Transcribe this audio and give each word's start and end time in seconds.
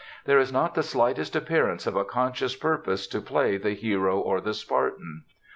There 0.25 0.39
is 0.39 0.51
not 0.51 0.73
the 0.73 0.81
slightest 0.81 1.35
appearance 1.35 1.85
of 1.85 1.95
a 1.95 2.03
conscious 2.03 2.55
purpose 2.55 3.05
to 3.05 3.21
play 3.21 3.57
the 3.57 3.75
hero 3.75 4.19
or 4.19 4.41
the 4.41 4.55
Spartan. 4.55 5.25